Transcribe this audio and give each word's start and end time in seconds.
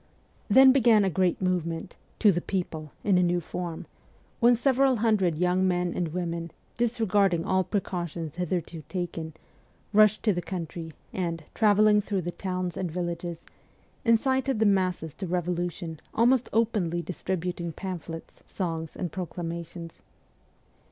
Then 0.49 0.71
began 0.71 1.05
a 1.05 1.11
great 1.11 1.39
movement' 1.43 1.95
to 2.21 2.31
the 2.31 2.41
people' 2.41 2.91
in 3.03 3.19
a 3.19 3.21
new 3.21 3.39
form, 3.39 3.85
when 4.39 4.55
several 4.55 4.95
hundred 4.95 5.35
young 5.37 5.67
men 5.67 5.93
and 5.93 6.07
women, 6.07 6.49
dis 6.75 6.99
regarding 6.99 7.45
all 7.45 7.63
precautions 7.63 8.33
hitherto 8.33 8.81
taken, 8.89 9.33
rushed 9.93 10.23
to 10.23 10.33
the 10.33 10.41
country, 10.41 10.91
and, 11.13 11.43
travelling 11.53 12.01
through 12.01 12.23
the 12.23 12.31
towns 12.31 12.77
and 12.77 12.89
villages, 12.91 13.45
incited 14.03 14.57
the 14.57 14.65
masses 14.65 15.13
to 15.13 15.27
revolution, 15.27 15.99
almost 16.15 16.49
openly 16.51 17.03
distri 17.03 17.37
buting 17.37 17.75
pamphlets, 17.75 18.41
songs, 18.47 18.95
and 18.95 19.11
proclamations. 19.11 20.01